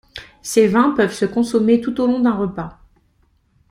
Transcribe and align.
Ces 0.41 0.65
vins 0.67 0.95
peuvent 0.97 1.13
se 1.13 1.25
consommer 1.25 1.79
tout 1.79 2.01
au 2.01 2.07
long 2.07 2.19
d'un 2.21 2.33
repas. 2.35 2.79